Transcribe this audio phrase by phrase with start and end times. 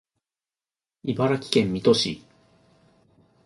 [1.03, 2.23] 茨城県水戸市